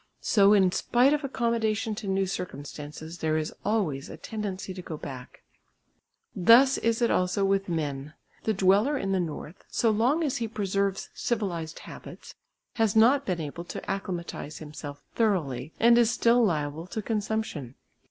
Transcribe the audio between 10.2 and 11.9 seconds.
as he preserves civilised